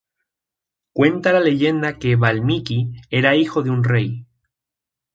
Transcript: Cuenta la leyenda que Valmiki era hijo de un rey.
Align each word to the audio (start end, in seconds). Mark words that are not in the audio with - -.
Cuenta 0.93 1.31
la 1.31 1.39
leyenda 1.41 1.99
que 1.99 2.15
Valmiki 2.15 2.91
era 3.11 3.35
hijo 3.35 3.61
de 3.61 3.69
un 3.69 3.83
rey. 3.83 4.25